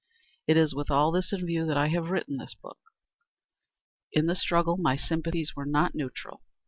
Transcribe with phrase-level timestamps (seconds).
[0.47, 2.79] It is with this in view that I have written this book.
[4.11, 6.41] In the struggle my sympathies were not neutral.